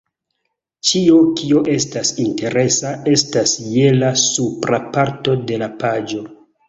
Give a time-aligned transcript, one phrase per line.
[0.91, 6.25] Ĉio kio estas interesa estas je la supra parto de la paĝo